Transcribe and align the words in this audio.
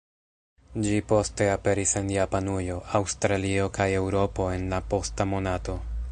Ĝi 0.85 0.95
poste 1.11 1.49
aperis 1.55 1.91
en 2.01 2.09
Japanujo, 2.13 2.77
Aŭstralio 3.01 3.67
kaj 3.79 3.87
Eŭropo 4.01 4.51
en 4.55 4.65
la 4.73 4.81
posta 4.95 5.29
monato. 5.35 5.77